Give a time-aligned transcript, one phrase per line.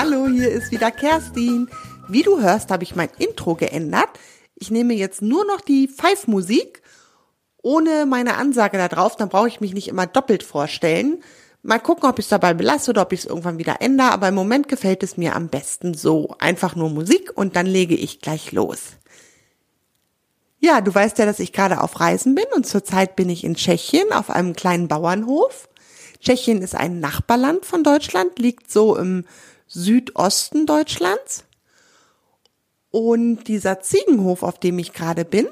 [0.00, 1.68] Hallo, hier ist wieder Kerstin.
[2.06, 4.08] Wie du hörst, habe ich mein Intro geändert.
[4.54, 6.82] Ich nehme jetzt nur noch die Pfeifmusik
[7.64, 11.24] ohne meine Ansage da drauf, dann brauche ich mich nicht immer doppelt vorstellen.
[11.64, 14.28] Mal gucken, ob ich es dabei belasse oder ob ich es irgendwann wieder ändere, aber
[14.28, 16.36] im Moment gefällt es mir am besten so.
[16.38, 18.98] Einfach nur Musik und dann lege ich gleich los.
[20.60, 23.56] Ja, du weißt ja, dass ich gerade auf Reisen bin und zurzeit bin ich in
[23.56, 25.68] Tschechien auf einem kleinen Bauernhof.
[26.20, 29.24] Tschechien ist ein Nachbarland von Deutschland, liegt so im
[29.68, 31.44] Südosten Deutschlands.
[32.90, 35.46] Und dieser Ziegenhof, auf dem ich gerade bin,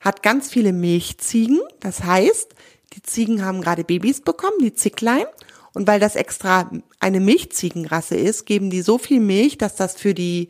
[0.00, 1.60] hat ganz viele Milchziegen.
[1.78, 2.54] Das heißt,
[2.94, 5.26] die Ziegen haben gerade Babys bekommen, die Zicklein.
[5.72, 10.14] Und weil das extra eine Milchziegenrasse ist, geben die so viel Milch, dass das für
[10.14, 10.48] die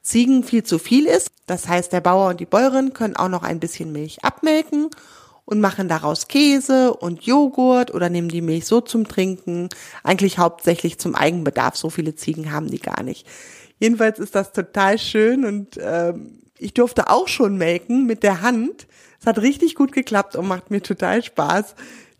[0.00, 1.30] Ziegen viel zu viel ist.
[1.46, 4.88] Das heißt, der Bauer und die Bäuerin können auch noch ein bisschen Milch abmelken
[5.44, 9.68] und machen daraus Käse und Joghurt oder nehmen die Milch so zum Trinken.
[10.02, 11.76] Eigentlich hauptsächlich zum Eigenbedarf.
[11.76, 13.26] So viele Ziegen haben die gar nicht.
[13.78, 18.86] Jedenfalls ist das total schön und ähm, ich durfte auch schon melken mit der Hand.
[19.20, 21.74] Es hat richtig gut geklappt und macht mir total Spaß.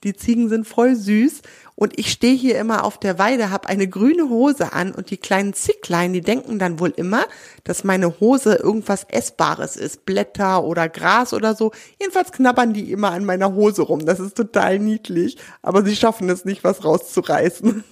[0.04, 1.42] Die Ziegen sind voll süß
[1.76, 5.16] und ich stehe hier immer auf der Weide, habe eine grüne Hose an und die
[5.16, 7.24] kleinen Zicklein, die denken dann wohl immer,
[7.64, 11.72] dass meine Hose irgendwas Essbares ist, Blätter oder Gras oder so.
[12.00, 14.04] Jedenfalls knabbern die immer an meiner Hose rum.
[14.04, 17.84] Das ist total niedlich, aber sie schaffen es nicht, was rauszureißen.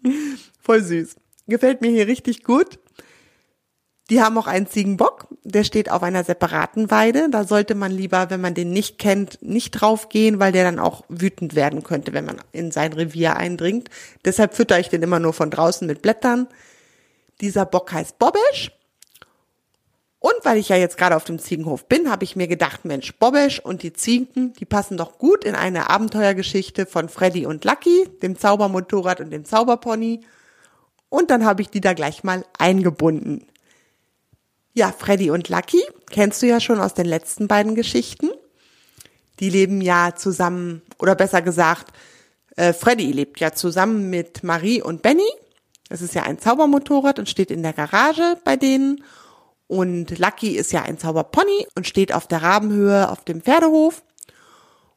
[0.60, 1.16] voll süß.
[1.46, 2.78] Gefällt mir hier richtig gut.
[4.12, 7.30] Die haben auch einen Ziegenbock, der steht auf einer separaten Weide.
[7.30, 11.02] Da sollte man lieber, wenn man den nicht kennt, nicht draufgehen, weil der dann auch
[11.08, 13.88] wütend werden könnte, wenn man in sein Revier eindringt.
[14.26, 16.46] Deshalb fütter ich den immer nur von draußen mit Blättern.
[17.40, 18.72] Dieser Bock heißt Bobbesch.
[20.18, 23.14] Und weil ich ja jetzt gerade auf dem Ziegenhof bin, habe ich mir gedacht, Mensch,
[23.14, 28.10] Bobbesch und die Ziegen, die passen doch gut in eine Abenteuergeschichte von Freddy und Lucky,
[28.20, 30.20] dem Zaubermotorrad und dem Zauberpony.
[31.08, 33.46] Und dann habe ich die da gleich mal eingebunden.
[34.74, 38.30] Ja, Freddy und Lucky kennst du ja schon aus den letzten beiden Geschichten.
[39.38, 41.92] Die leben ja zusammen, oder besser gesagt,
[42.56, 45.28] äh, Freddy lebt ja zusammen mit Marie und Benny.
[45.88, 49.04] Das ist ja ein Zaubermotorrad und steht in der Garage bei denen.
[49.66, 54.02] Und Lucky ist ja ein Zauberpony und steht auf der Rabenhöhe auf dem Pferdehof.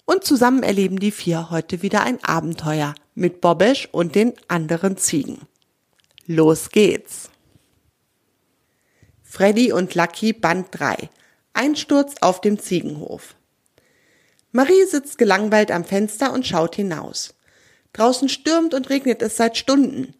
[0.05, 5.39] Und zusammen erleben die vier heute wieder ein Abenteuer mit Bobesch und den anderen Ziegen.
[6.27, 7.29] Los geht's!
[9.35, 11.09] Freddy und Lucky Band 3.
[11.51, 13.35] Einsturz auf dem Ziegenhof.
[14.53, 17.33] Marie sitzt gelangweilt am Fenster und schaut hinaus.
[17.91, 20.13] Draußen stürmt und regnet es seit Stunden.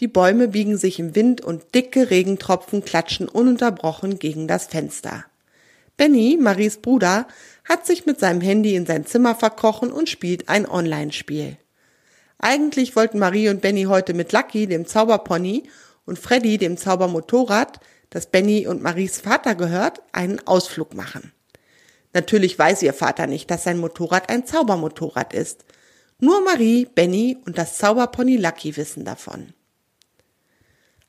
[0.00, 5.24] Die Bäume biegen sich im Wind und dicke Regentropfen klatschen ununterbrochen gegen das Fenster.
[5.96, 7.28] Benny, Maries Bruder,
[7.68, 11.56] hat sich mit seinem Handy in sein Zimmer verkrochen und spielt ein Online-Spiel.
[12.38, 15.68] Eigentlich wollten Marie und Benny heute mit Lucky, dem Zauberpony,
[16.04, 17.80] und Freddy, dem Zaubermotorrad,
[18.10, 21.32] das Benny und Maries Vater gehört, einen Ausflug machen.
[22.12, 25.64] Natürlich weiß ihr Vater nicht, dass sein Motorrad ein Zaubermotorrad ist.
[26.18, 29.52] Nur Marie, Benny und das Zauberpony Lucky wissen davon.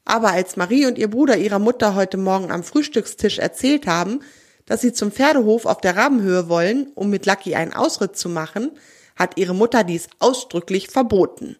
[0.03, 4.21] Aber als Marie und ihr Bruder ihrer Mutter heute Morgen am Frühstückstisch erzählt haben,
[4.65, 8.71] dass sie zum Pferdehof auf der Rabenhöhe wollen, um mit Lucky einen Ausritt zu machen,
[9.15, 11.57] hat ihre Mutter dies ausdrücklich verboten.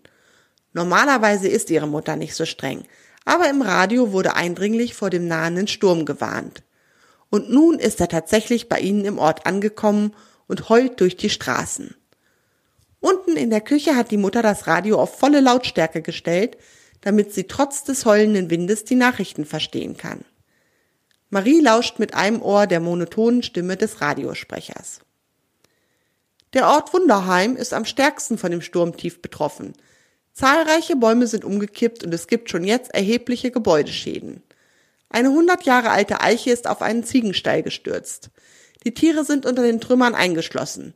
[0.74, 2.84] Normalerweise ist ihre Mutter nicht so streng,
[3.28, 6.64] aber im Radio wurde eindringlich vor dem nahenden Sturm gewarnt.
[7.30, 10.14] Und nun ist er tatsächlich bei ihnen im Ort angekommen
[10.48, 11.94] und heult durch die Straßen.
[13.02, 16.58] Unten in der Küche hat die Mutter das Radio auf volle Lautstärke gestellt,
[17.02, 20.24] damit sie trotz des heulenden Windes die Nachrichten verstehen kann.
[21.30, 25.02] Marie lauscht mit einem Ohr der monotonen Stimme des Radiosprechers.
[26.54, 29.74] Der Ort Wunderheim ist am stärksten von dem Sturmtief betroffen.
[30.38, 34.44] Zahlreiche Bäume sind umgekippt und es gibt schon jetzt erhebliche Gebäudeschäden.
[35.10, 38.30] Eine 100 Jahre alte Eiche ist auf einen Ziegenstall gestürzt.
[38.84, 40.94] Die Tiere sind unter den Trümmern eingeschlossen.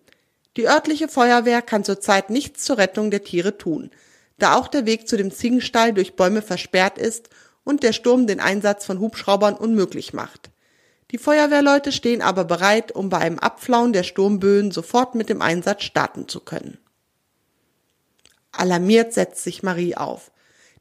[0.57, 3.89] Die örtliche Feuerwehr kann zurzeit nichts zur Rettung der Tiere tun,
[4.37, 7.29] da auch der Weg zu dem Ziegenstall durch Bäume versperrt ist
[7.63, 10.51] und der Sturm den Einsatz von Hubschraubern unmöglich macht.
[11.09, 15.81] Die Feuerwehrleute stehen aber bereit, um bei einem Abflauen der Sturmböen sofort mit dem Einsatz
[15.81, 16.77] starten zu können.
[18.51, 20.31] Alarmiert setzt sich Marie auf.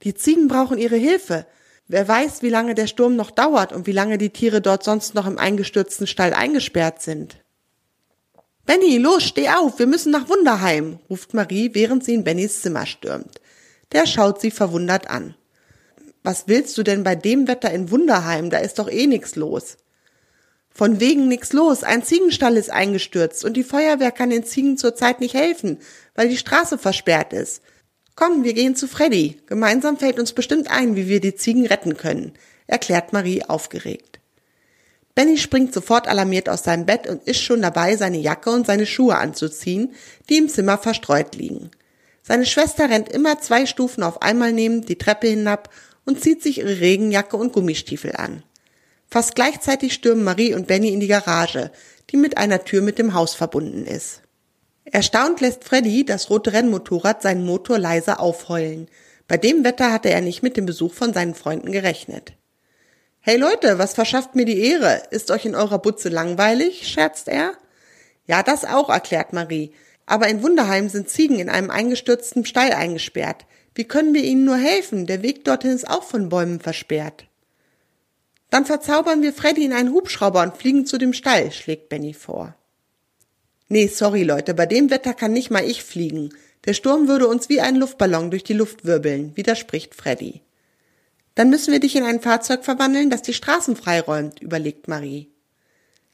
[0.02, 1.46] Die Ziegen brauchen ihre Hilfe.
[1.88, 5.14] Wer weiß, wie lange der Sturm noch dauert und wie lange die Tiere dort sonst
[5.14, 7.38] noch im eingestürzten Stall eingesperrt sind.
[8.66, 12.86] Benny, los, steh auf, wir müssen nach Wunderheim, ruft Marie, während sie in Bennys Zimmer
[12.86, 13.40] stürmt.
[13.92, 15.34] Der schaut sie verwundert an.
[16.22, 18.50] Was willst du denn bei dem Wetter in Wunderheim?
[18.50, 19.76] Da ist doch eh nix los.
[20.72, 21.82] Von wegen nix los.
[21.82, 25.78] Ein Ziegenstall ist eingestürzt und die Feuerwehr kann den Ziegen zurzeit nicht helfen,
[26.14, 27.62] weil die Straße versperrt ist.
[28.14, 29.40] Komm, wir gehen zu Freddy.
[29.46, 32.32] Gemeinsam fällt uns bestimmt ein, wie wir die Ziegen retten können,
[32.66, 34.20] erklärt Marie aufgeregt.
[35.14, 38.86] Benny springt sofort alarmiert aus seinem Bett und ist schon dabei, seine Jacke und seine
[38.86, 39.94] Schuhe anzuziehen,
[40.28, 41.70] die im Zimmer verstreut liegen.
[42.22, 45.70] Seine Schwester rennt immer zwei Stufen auf einmal nehmend die Treppe hinab
[46.04, 48.42] und zieht sich ihre Regenjacke und Gummistiefel an.
[49.10, 51.72] Fast gleichzeitig stürmen Marie und Benny in die Garage,
[52.10, 54.22] die mit einer Tür mit dem Haus verbunden ist.
[54.84, 58.88] Erstaunt lässt Freddy das rote Rennmotorrad seinen Motor leise aufheulen.
[59.28, 62.34] Bei dem Wetter hatte er nicht mit dem Besuch von seinen Freunden gerechnet.
[63.20, 65.02] Hey Leute, was verschafft mir die Ehre?
[65.10, 66.88] Ist euch in eurer Butze langweilig?
[66.88, 67.52] scherzt er.
[68.26, 69.72] Ja, das auch, erklärt Marie.
[70.06, 73.44] Aber in Wunderheim sind Ziegen in einem eingestürzten Stall eingesperrt.
[73.74, 75.06] Wie können wir ihnen nur helfen?
[75.06, 77.26] Der Weg dorthin ist auch von Bäumen versperrt.
[78.50, 82.54] Dann verzaubern wir Freddy in einen Hubschrauber und fliegen zu dem Stall, schlägt Benny vor.
[83.68, 86.30] Nee, sorry Leute, bei dem Wetter kann nicht mal ich fliegen.
[86.66, 90.42] Der Sturm würde uns wie ein Luftballon durch die Luft wirbeln, widerspricht Freddy.
[91.36, 95.30] Dann müssen wir dich in ein Fahrzeug verwandeln, das die Straßen freiräumt, überlegt Marie.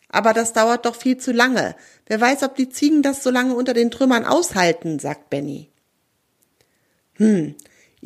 [0.08, 1.74] Aber das dauert doch viel zu lange.
[2.06, 5.70] Wer weiß, ob die Ziegen das so lange unter den Trümmern aushalten, sagt Benny.
[7.14, 7.54] Hm,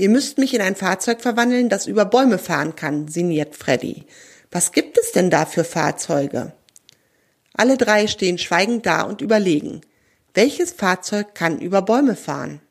[0.00, 4.06] ihr müsst mich in ein Fahrzeug verwandeln, das über Bäume fahren kann, sinniert Freddy.
[4.50, 6.52] Was gibt es denn da für Fahrzeuge?
[7.52, 9.82] Alle drei stehen schweigend da und überlegen.
[10.32, 12.62] Welches Fahrzeug kann über Bäume fahren?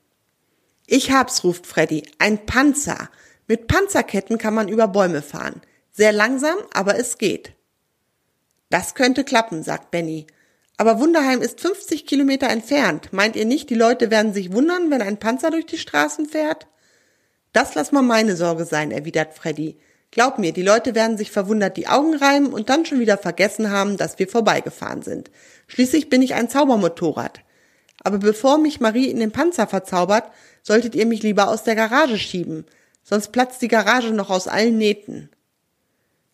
[0.88, 2.04] Ich hab's, ruft Freddy.
[2.18, 3.10] Ein Panzer.
[3.48, 5.62] Mit Panzerketten kann man über Bäume fahren.
[5.92, 7.54] Sehr langsam, aber es geht.
[8.70, 10.26] Das könnte klappen, sagt Benny.
[10.78, 13.14] Aber Wunderheim ist 50 Kilometer entfernt.
[13.14, 16.66] Meint ihr nicht, die Leute werden sich wundern, wenn ein Panzer durch die Straßen fährt?
[17.54, 19.78] Das lass mal meine Sorge sein, erwidert Freddy.
[20.12, 23.70] Glaub mir, die Leute werden sich verwundert die Augen reiben und dann schon wieder vergessen
[23.70, 25.30] haben, dass wir vorbeigefahren sind.
[25.68, 27.42] Schließlich bin ich ein Zaubermotorrad.
[28.04, 30.32] Aber bevor mich Marie in den Panzer verzaubert,
[30.64, 32.66] solltet ihr mich lieber aus der Garage schieben
[33.10, 35.30] sonst platzt die Garage noch aus allen Nähten.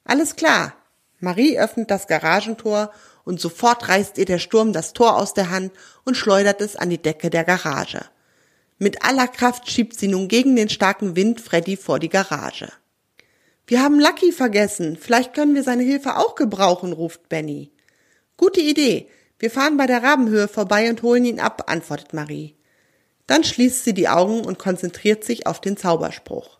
[0.03, 0.73] Alles klar.
[1.19, 2.91] Marie öffnet das Garagentor
[3.23, 5.71] und sofort reißt ihr der Sturm das Tor aus der Hand
[6.03, 8.01] und schleudert es an die Decke der Garage.
[8.77, 12.71] Mit aller Kraft schiebt sie nun gegen den starken Wind Freddy vor die Garage.
[13.67, 14.97] Wir haben Lucky vergessen.
[14.99, 17.71] Vielleicht können wir seine Hilfe auch gebrauchen, ruft Benny.
[18.37, 19.07] Gute Idee.
[19.39, 22.55] Wir fahren bei der Rabenhöhe vorbei und holen ihn ab, antwortet Marie.
[23.27, 26.59] Dann schließt sie die Augen und konzentriert sich auf den Zauberspruch.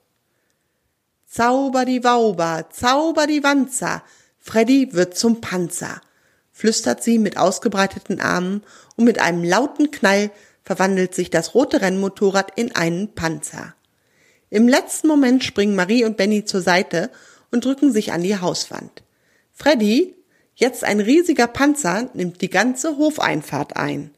[1.26, 4.04] Zauber die Wauber, zauber die Wanzer,
[4.40, 6.02] Freddy wird zum Panzer,
[6.52, 8.64] flüstert sie mit ausgebreiteten Armen
[8.96, 10.32] und mit einem lauten Knall
[10.66, 13.76] verwandelt sich das rote Rennmotorrad in einen Panzer.
[14.50, 17.12] Im letzten Moment springen Marie und Benny zur Seite
[17.52, 19.04] und drücken sich an die Hauswand.
[19.54, 20.16] Freddy,
[20.56, 24.12] jetzt ein riesiger Panzer, nimmt die ganze Hofeinfahrt ein.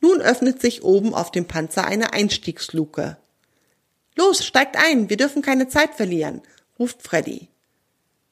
[0.00, 3.16] Nun öffnet sich oben auf dem Panzer eine Einstiegsluke.
[4.14, 6.42] Los, steigt ein, wir dürfen keine Zeit verlieren,
[6.78, 7.48] ruft Freddy.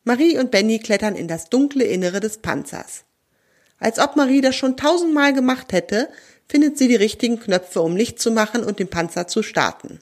[0.04, 3.04] Marie und Benny klettern in das dunkle Innere des Panzers.
[3.78, 6.10] Als ob Marie das schon tausendmal gemacht hätte,
[6.50, 10.00] findet sie die richtigen Knöpfe, um Licht zu machen und den Panzer zu starten.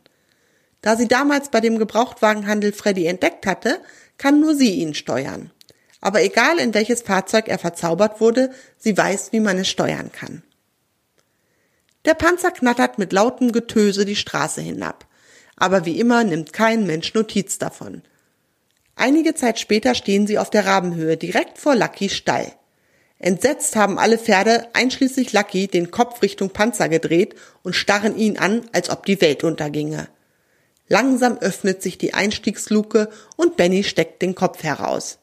[0.81, 3.81] Da sie damals bei dem Gebrauchtwagenhandel Freddy entdeckt hatte,
[4.17, 5.51] kann nur sie ihn steuern.
[6.01, 10.43] Aber egal in welches Fahrzeug er verzaubert wurde, sie weiß, wie man es steuern kann.
[12.05, 15.09] Der Panzer knattert mit lautem Getöse die Straße hinab
[15.59, 18.03] aber wie immer nimmt kein Mensch Notiz davon.
[18.95, 22.53] Einige Zeit später stehen sie auf der Rabenhöhe direkt vor Luckys Stall.
[23.19, 28.69] Entsetzt haben alle Pferde, einschließlich Lucky, den Kopf Richtung Panzer gedreht und starren ihn an,
[28.73, 30.09] als ob die Welt unterginge.
[30.89, 35.19] Langsam öffnet sich die Einstiegsluke und Benny steckt den Kopf heraus.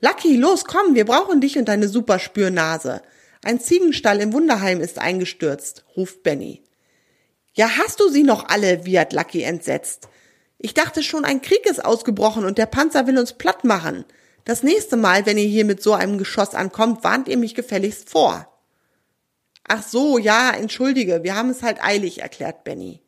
[0.00, 3.00] Lucky, los, komm, wir brauchen dich und deine Superspürnase.
[3.42, 6.62] Ein Ziegenstall im Wunderheim ist eingestürzt, ruft Benny.
[7.54, 10.08] Ja, hast du sie noch alle, wiehert Lucky entsetzt.
[10.58, 14.04] Ich dachte schon, ein Krieg ist ausgebrochen und der Panzer will uns platt machen.
[14.46, 18.08] Das nächste Mal, wenn ihr hier mit so einem Geschoss ankommt, warnt ihr mich gefälligst
[18.08, 18.46] vor.
[19.66, 23.02] Ach so, ja, entschuldige, wir haben es halt eilig, erklärt Benny.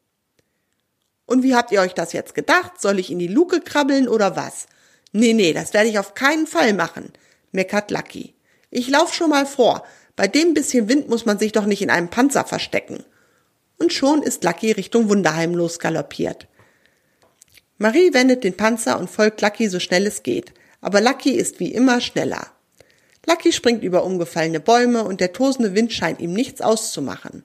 [1.27, 2.81] Und wie habt ihr euch das jetzt gedacht?
[2.81, 4.67] Soll ich in die Luke krabbeln oder was?
[5.13, 7.13] Nee, nee, das werde ich auf keinen Fall machen,
[7.53, 8.35] meckert Lucky.
[8.71, 9.85] Ich lauf schon mal vor.
[10.17, 13.05] Bei dem bisschen Wind muss man sich doch nicht in einem Panzer verstecken
[13.79, 16.49] und schon ist Lucky Richtung Wunderheim losgaloppiert.
[17.77, 21.73] Marie wendet den Panzer und folgt Lucky so schnell es geht, aber Lucky ist wie
[21.73, 22.47] immer schneller.
[23.27, 27.45] Lucky springt über umgefallene Bäume und der tosende Wind scheint ihm nichts auszumachen.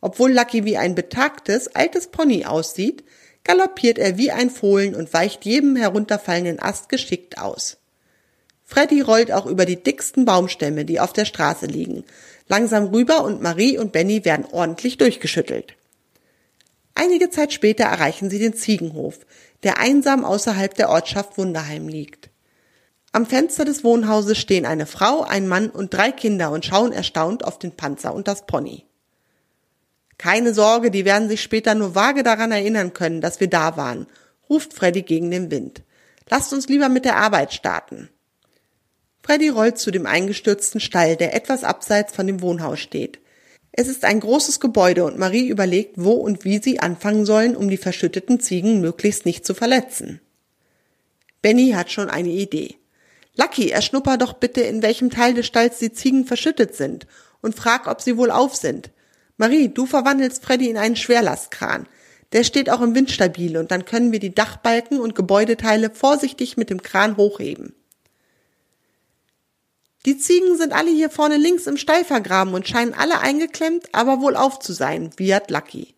[0.00, 3.04] Obwohl Lucky wie ein betagtes, altes Pony aussieht,
[3.44, 7.78] galoppiert er wie ein Fohlen und weicht jedem herunterfallenden Ast geschickt aus.
[8.64, 12.04] Freddy rollt auch über die dicksten Baumstämme, die auf der Straße liegen,
[12.48, 15.74] langsam rüber und Marie und Benny werden ordentlich durchgeschüttelt.
[16.94, 19.18] Einige Zeit später erreichen sie den Ziegenhof,
[19.64, 22.29] der einsam außerhalb der Ortschaft Wunderheim liegt.
[23.12, 27.44] Am Fenster des Wohnhauses stehen eine Frau, ein Mann und drei Kinder und schauen erstaunt
[27.44, 28.84] auf den Panzer und das Pony.
[30.16, 34.06] Keine Sorge, die werden sich später nur vage daran erinnern können, dass wir da waren,
[34.48, 35.82] ruft Freddy gegen den Wind.
[36.28, 38.10] Lasst uns lieber mit der Arbeit starten.
[39.22, 43.18] Freddy rollt zu dem eingestürzten Stall, der etwas abseits von dem Wohnhaus steht.
[43.72, 47.68] Es ist ein großes Gebäude und Marie überlegt, wo und wie sie anfangen sollen, um
[47.68, 50.20] die verschütteten Ziegen möglichst nicht zu verletzen.
[51.42, 52.79] Benny hat schon eine Idee.
[53.36, 57.06] Lucky, erschnupper doch bitte, in welchem Teil des Stalls die Ziegen verschüttet sind
[57.40, 58.90] und frag, ob sie wohl auf sind.
[59.36, 61.86] Marie, du verwandelst Freddy in einen Schwerlastkran.
[62.32, 66.56] Der steht auch im Wind stabil und dann können wir die Dachbalken und Gebäudeteile vorsichtig
[66.56, 67.74] mit dem Kran hochheben.
[70.06, 74.20] Die Ziegen sind alle hier vorne links im Stall vergraben und scheinen alle eingeklemmt, aber
[74.20, 75.94] wohl auf zu sein, wiehert Lucky.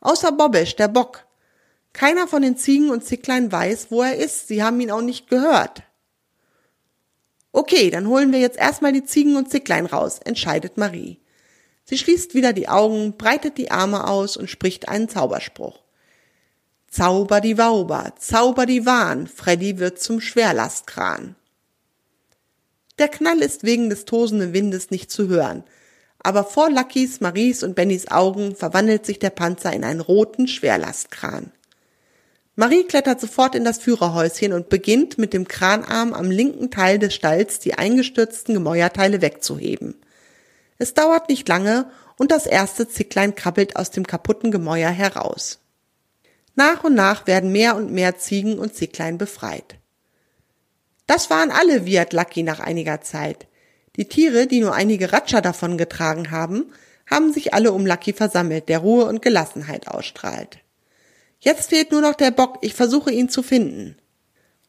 [0.00, 1.24] Außer Bobbisch, der Bock.
[1.92, 4.48] Keiner von den Ziegen und Zicklein weiß, wo er ist.
[4.48, 5.82] Sie haben ihn auch nicht gehört.
[7.52, 11.18] Okay, dann holen wir jetzt erstmal die Ziegen und Zicklein raus, entscheidet Marie.
[11.84, 15.82] Sie schließt wieder die Augen, breitet die Arme aus und spricht einen Zauberspruch.
[16.90, 21.36] Zauber die Wauber, zauber die Wahn, Freddy wird zum Schwerlastkran.
[22.98, 25.64] Der Knall ist wegen des tosenden Windes nicht zu hören,
[26.18, 31.52] aber vor Luckys, Maries und Bennys Augen verwandelt sich der Panzer in einen roten Schwerlastkran.
[32.60, 37.14] Marie klettert sofort in das Führerhäuschen und beginnt mit dem Kranarm am linken Teil des
[37.14, 39.94] Stalls die eingestürzten Gemäuerteile wegzuheben.
[40.76, 45.60] Es dauert nicht lange und das erste Zicklein krabbelt aus dem kaputten Gemäuer heraus.
[46.56, 49.76] Nach und nach werden mehr und mehr Ziegen und Zicklein befreit.
[51.06, 53.46] Das waren alle, Lucky nach einiger Zeit.
[53.94, 56.72] Die Tiere, die nur einige Ratscher davon getragen haben,
[57.08, 60.58] haben sich alle um Lucky versammelt, der Ruhe und Gelassenheit ausstrahlt.
[61.40, 63.96] Jetzt fehlt nur noch der Bock, ich versuche ihn zu finden.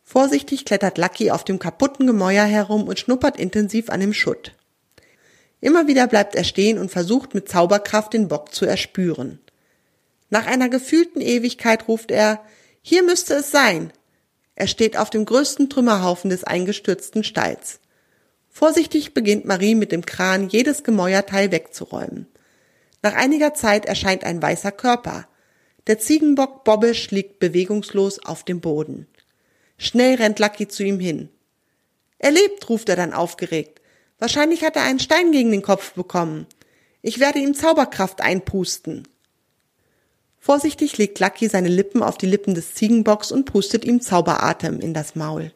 [0.04, 4.56] Vorsichtig klettert Lucky auf dem kaputten Gemäuer herum und schnuppert intensiv an dem Schutt.
[5.62, 9.40] Immer wieder bleibt er stehen und versucht mit Zauberkraft den Bock zu erspüren.
[10.30, 12.42] Nach einer gefühlten Ewigkeit ruft er,
[12.82, 13.92] hier müsste es sein.
[14.56, 17.80] Er steht auf dem größten Trümmerhaufen des eingestürzten Stalls.
[18.50, 22.28] Vorsichtig beginnt Marie mit dem Kran jedes Gemäuerteil wegzuräumen.
[23.02, 25.28] Nach einiger Zeit erscheint ein weißer Körper.
[25.90, 29.08] Der Ziegenbock Bobbisch liegt bewegungslos auf dem Boden.
[29.80, 31.30] Schnell rennt Lucky zu ihm hin.
[32.20, 33.82] Er lebt, ruft er dann aufgeregt.
[34.20, 36.46] Wahrscheinlich hat er einen Stein gegen den Kopf bekommen.
[37.02, 39.08] Ich werde ihm Zauberkraft einpusten.
[40.38, 44.94] Vorsichtig legt Lucky seine Lippen auf die Lippen des Ziegenbocks und pustet ihm Zauberatem in
[44.94, 45.54] das Maul.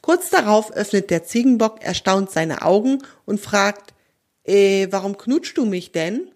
[0.00, 3.94] Kurz darauf öffnet der Ziegenbock erstaunt seine Augen und fragt,
[4.42, 6.28] äh, warum knutschst du mich denn?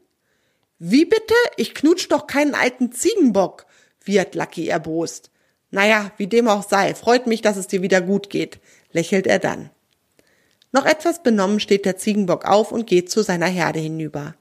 [0.86, 1.32] Wie bitte?
[1.56, 3.64] Ich knutsch doch keinen alten Ziegenbock,
[4.04, 5.30] wird Lucky erbost.
[5.70, 8.58] Naja, wie dem auch sei, freut mich, dass es dir wieder gut geht,
[8.92, 9.70] lächelt er dann.
[10.72, 14.34] Noch etwas benommen steht der Ziegenbock auf und geht zu seiner Herde hinüber.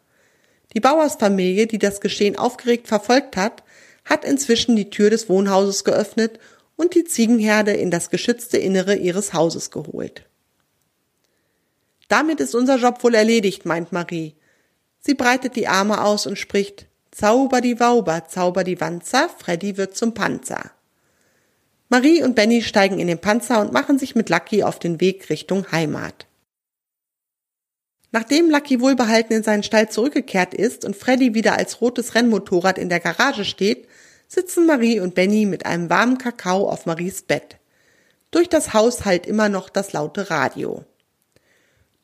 [0.73, 3.63] Die Bauersfamilie, die das Geschehen aufgeregt verfolgt hat,
[4.03, 6.41] hat inzwischen die Tür des Wohnhauses geöffnet
[6.75, 10.25] und die Ziegenherde in das geschützte Innere ihres Hauses geholt.
[12.09, 14.35] Damit ist unser Job wohl erledigt, meint Marie.
[15.05, 19.95] Sie breitet die Arme aus und spricht Zauber die Wauber, zauber die Wanzer, Freddy wird
[19.95, 20.71] zum Panzer.
[21.89, 25.29] Marie und Benny steigen in den Panzer und machen sich mit Lucky auf den Weg
[25.29, 26.25] Richtung Heimat.
[28.11, 32.89] Nachdem Lucky wohlbehalten in seinen Stall zurückgekehrt ist und Freddy wieder als rotes Rennmotorrad in
[32.89, 33.87] der Garage steht,
[34.27, 37.57] sitzen Marie und Benny mit einem warmen Kakao auf Maries Bett.
[38.31, 40.83] Durch das Haus hallt immer noch das laute Radio.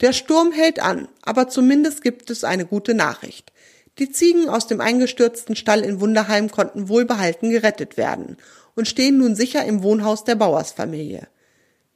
[0.01, 3.51] Der Sturm hält an, aber zumindest gibt es eine gute Nachricht.
[3.97, 8.37] Die Ziegen aus dem eingestürzten Stall in Wunderheim konnten wohlbehalten gerettet werden
[8.75, 11.27] und stehen nun sicher im Wohnhaus der Bauersfamilie.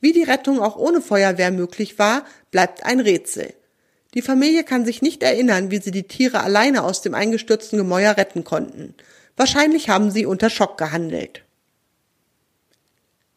[0.02, 3.54] Wie die Rettung auch ohne Feuerwehr möglich war, bleibt ein Rätsel.
[4.16, 8.18] Die Familie kann sich nicht erinnern, wie sie die Tiere alleine aus dem eingestürzten Gemäuer
[8.18, 8.96] retten konnten.
[9.38, 11.44] Wahrscheinlich haben sie unter Schock gehandelt.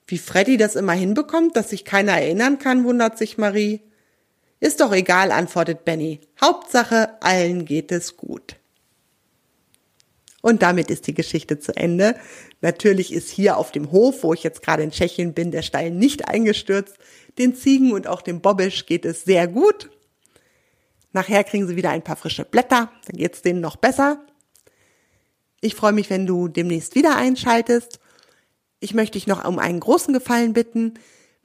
[0.09, 3.81] Wie Freddy das immer hinbekommt, dass sich keiner erinnern kann, wundert sich Marie.
[4.61, 6.21] Ist doch egal, antwortet Benny.
[6.41, 8.57] Hauptsache, allen geht es gut.
[10.41, 12.17] Und damit ist die Geschichte zu Ende.
[12.61, 15.99] Natürlich ist hier auf dem Hof, wo ich jetzt gerade in Tschechien bin, der Stein
[15.99, 16.97] nicht eingestürzt.
[17.37, 19.91] Den Ziegen und auch dem Bobbisch geht es sehr gut.
[21.13, 24.25] Nachher kriegen sie wieder ein paar frische Blätter, dann geht es denen noch besser.
[25.61, 27.99] Ich freue mich, wenn du demnächst wieder einschaltest.
[28.81, 30.95] Ich möchte dich noch um einen großen Gefallen bitten.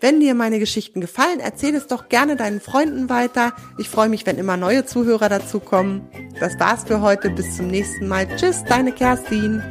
[0.01, 3.53] Wenn dir meine Geschichten gefallen, erzähl es doch gerne deinen Freunden weiter.
[3.77, 6.01] Ich freue mich, wenn immer neue Zuhörer dazukommen.
[6.39, 7.29] Das war's für heute.
[7.29, 8.27] Bis zum nächsten Mal.
[8.35, 9.61] Tschüss, deine Kerstin.